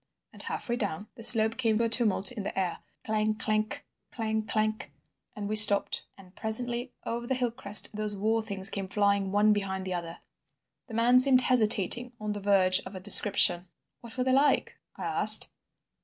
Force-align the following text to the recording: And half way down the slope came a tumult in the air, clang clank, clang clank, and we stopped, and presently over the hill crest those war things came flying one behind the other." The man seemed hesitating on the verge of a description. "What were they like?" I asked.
And 0.33 0.41
half 0.41 0.67
way 0.67 0.77
down 0.77 1.09
the 1.13 1.21
slope 1.21 1.57
came 1.57 1.79
a 1.79 1.87
tumult 1.87 2.31
in 2.31 2.41
the 2.41 2.57
air, 2.59 2.79
clang 3.05 3.35
clank, 3.35 3.85
clang 4.11 4.41
clank, 4.41 4.91
and 5.35 5.47
we 5.47 5.55
stopped, 5.55 6.05
and 6.17 6.35
presently 6.35 6.91
over 7.05 7.27
the 7.27 7.35
hill 7.35 7.51
crest 7.51 7.95
those 7.95 8.15
war 8.17 8.41
things 8.41 8.71
came 8.71 8.87
flying 8.87 9.31
one 9.31 9.53
behind 9.53 9.85
the 9.85 9.93
other." 9.93 10.17
The 10.87 10.95
man 10.95 11.19
seemed 11.19 11.41
hesitating 11.41 12.13
on 12.19 12.33
the 12.33 12.39
verge 12.41 12.79
of 12.79 12.95
a 12.95 12.99
description. 12.99 13.67
"What 13.99 14.17
were 14.17 14.23
they 14.23 14.33
like?" 14.33 14.75
I 14.95 15.03
asked. 15.03 15.49